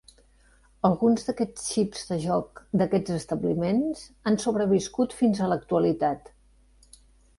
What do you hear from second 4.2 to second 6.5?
han sobreviscut fins a l'actualitat.